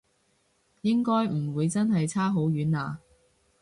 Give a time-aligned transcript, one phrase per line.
[0.81, 3.01] 應該唔會真係差好遠啊？